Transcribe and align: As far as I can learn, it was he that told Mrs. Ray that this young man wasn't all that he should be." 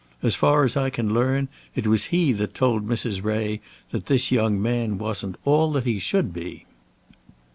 As 0.23 0.33
far 0.33 0.63
as 0.63 0.75
I 0.75 0.89
can 0.89 1.13
learn, 1.13 1.47
it 1.75 1.85
was 1.85 2.05
he 2.05 2.31
that 2.33 2.55
told 2.55 2.87
Mrs. 2.87 3.23
Ray 3.23 3.61
that 3.91 4.07
this 4.07 4.31
young 4.31 4.59
man 4.59 4.97
wasn't 4.97 5.37
all 5.45 5.71
that 5.73 5.85
he 5.85 5.99
should 5.99 6.33
be." 6.33 6.65